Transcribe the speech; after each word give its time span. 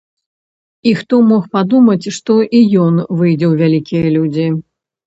І 0.91 0.93
хто 1.01 1.19
мог 1.33 1.43
падумаць, 1.57 2.09
што 2.17 2.33
і 2.57 2.65
ён 2.87 2.93
выйдзе 3.21 3.47
ў 3.53 3.55
вялікія 3.65 4.05
людзі! 4.19 4.53